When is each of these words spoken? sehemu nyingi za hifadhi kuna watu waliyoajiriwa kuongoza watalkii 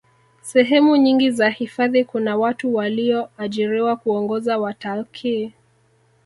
sehemu 0.41 0.95
nyingi 0.97 1.31
za 1.31 1.49
hifadhi 1.49 2.05
kuna 2.05 2.37
watu 2.37 2.75
waliyoajiriwa 2.75 3.95
kuongoza 3.95 4.57
watalkii 4.59 5.53